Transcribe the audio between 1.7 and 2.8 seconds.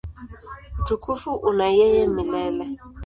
yeye milele.